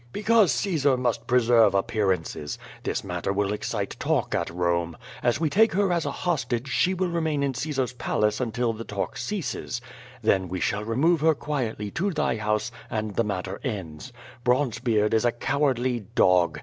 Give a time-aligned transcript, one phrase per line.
[0.11, 2.57] "Because Caesar must preserve appearances.
[2.81, 4.95] This matter will excite talk at Borne.
[5.21, 7.93] As we take her as a hostage she QUO VADIfi, 47 will remain in Caesar's
[7.93, 9.79] palace until the talk ceases.
[10.23, 14.11] Then we shall remove her quietly to thy house and the matter ends.
[14.43, 16.59] Bronzebeard is a cowardly dog.